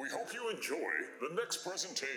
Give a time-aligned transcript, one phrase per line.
[0.00, 0.76] We hope you enjoy
[1.20, 2.16] the next presentation.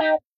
[0.00, 0.29] Bye.